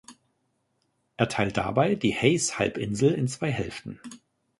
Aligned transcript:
Er 1.17 1.29
teilt 1.29 1.57
dabei 1.57 1.93
die 1.93 2.15
Hayes-Halbinsel 2.15 3.13
in 3.13 3.27
zwei 3.27 3.51
Hälften. 3.51 3.99